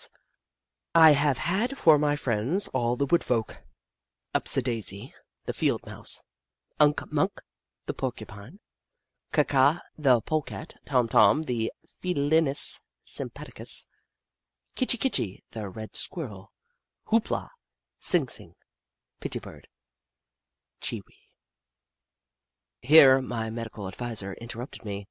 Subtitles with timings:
[0.00, 0.16] Snoof 55
[0.94, 3.64] I have had for my friends all the wood folk—
[4.32, 5.12] Upsidaisi,
[5.46, 6.22] the Field Mouse,
[6.78, 7.40] Unk Munk,
[7.86, 8.60] the Porcupine,
[9.32, 13.88] Ka Ka, the Pole Cat, Tom Tom, the felinis simpatiais,
[14.76, 16.52] Kitchi Kitchi, the Red Squirrel,
[17.06, 17.48] Hoop La,
[17.98, 18.54] Sing Sing,
[19.20, 19.66] Pitti Bird,
[20.80, 21.28] Chee Wee"
[22.90, 25.08] Here my medical adviser interrupted me.